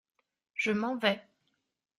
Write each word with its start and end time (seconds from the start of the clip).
Je 0.55 0.71
m’en 0.71 0.95
vais. 0.97 1.21